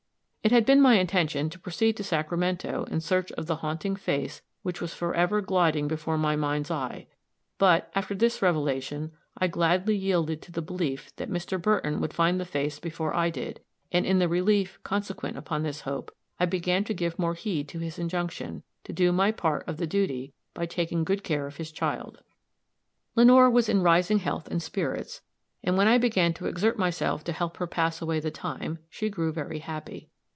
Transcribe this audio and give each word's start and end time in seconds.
It 0.43 0.51
had 0.51 0.65
been 0.65 0.81
my 0.81 0.95
intention 0.97 1.51
to 1.51 1.59
proceed 1.59 1.95
to 1.97 2.03
Sacramento 2.03 2.85
in 2.85 2.99
search 2.99 3.31
of 3.33 3.45
the 3.45 3.57
haunting 3.57 3.95
face 3.95 4.41
which 4.63 4.81
was 4.81 4.91
forever 4.91 5.39
gliding 5.39 5.87
before 5.87 6.17
my 6.17 6.35
mind's 6.35 6.71
eye; 6.71 7.05
but, 7.59 7.91
after 7.93 8.15
this 8.15 8.41
revelation, 8.41 9.11
I 9.37 9.45
gladly 9.45 9.95
yielded 9.95 10.41
to 10.41 10.51
the 10.51 10.63
belief 10.63 11.15
that 11.17 11.29
Mr. 11.29 11.61
Burton 11.61 12.01
would 12.01 12.11
find 12.11 12.39
the 12.39 12.45
face 12.45 12.79
before 12.79 13.13
I 13.15 13.29
did; 13.29 13.59
and, 13.91 14.03
in 14.03 14.17
the 14.17 14.27
relief 14.27 14.79
consequent 14.81 15.37
upon 15.37 15.61
this 15.61 15.81
hope, 15.81 16.11
I 16.39 16.47
began 16.47 16.83
to 16.85 16.93
give 16.95 17.19
more 17.19 17.35
heed 17.35 17.67
to 17.69 17.77
his 17.79 17.99
injunction, 17.99 18.63
to 18.85 18.91
do 18.91 19.11
my 19.11 19.31
part 19.31 19.67
of 19.67 19.77
the 19.77 19.85
duty 19.87 20.33
by 20.55 20.65
taking 20.65 21.03
good 21.03 21.23
care 21.23 21.45
of 21.45 21.57
his 21.57 21.71
child. 21.71 22.23
Lenore 23.15 23.51
was 23.51 23.69
in 23.69 23.83
rising 23.83 24.17
health 24.17 24.47
and 24.49 24.61
spirits, 24.61 25.21
and 25.63 25.77
when 25.77 25.87
I 25.87 25.99
began 25.99 26.33
to 26.33 26.47
exert 26.47 26.79
myself 26.79 27.23
to 27.25 27.31
help 27.31 27.57
her 27.57 27.67
pass 27.67 28.01
away 28.01 28.19
the 28.19 28.31
time, 28.31 28.79
she 28.89 29.07
grew 29.07 29.31
very 29.31 29.59
happy. 29.59 30.07